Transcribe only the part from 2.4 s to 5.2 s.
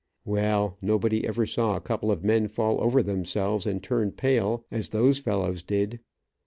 fall over themselves and turn pale, as those